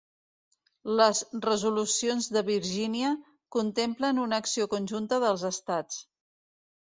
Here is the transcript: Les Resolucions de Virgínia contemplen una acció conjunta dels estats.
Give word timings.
Les 0.99 1.19
Resolucions 1.43 2.29
de 2.37 2.43
Virgínia 2.47 3.11
contemplen 3.57 4.23
una 4.25 4.41
acció 4.45 4.67
conjunta 4.73 5.21
dels 5.27 5.47
estats. 5.53 6.01